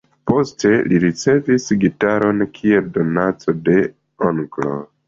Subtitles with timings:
[0.29, 3.79] Poste li ricevis gitaron kiel donaco de
[4.33, 4.79] onklo.